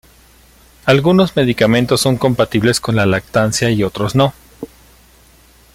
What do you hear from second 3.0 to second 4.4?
lactancia y otros no.